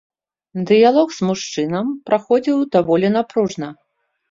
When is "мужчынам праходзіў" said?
1.27-2.57